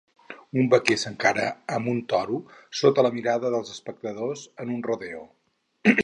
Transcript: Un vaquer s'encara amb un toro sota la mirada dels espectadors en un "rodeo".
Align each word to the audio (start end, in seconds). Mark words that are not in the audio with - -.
Un 0.61 0.69
vaquer 0.69 0.95
s'encara 1.01 1.43
amb 1.75 1.91
un 1.91 1.99
toro 2.13 2.39
sota 2.79 3.05
la 3.07 3.11
mirada 3.17 3.51
dels 3.57 3.73
espectadors 3.75 4.47
en 4.65 4.73
un 4.77 4.81
"rodeo". 4.89 5.21